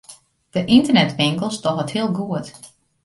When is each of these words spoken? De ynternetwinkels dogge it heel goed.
De 0.53 0.61
ynternetwinkels 0.75 1.59
dogge 1.63 1.83
it 1.85 1.91
heel 1.95 2.09
goed. 2.19 2.47